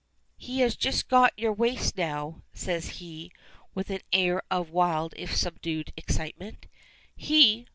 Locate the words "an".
3.91-4.01